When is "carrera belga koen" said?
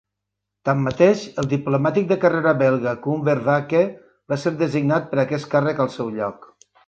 2.23-3.21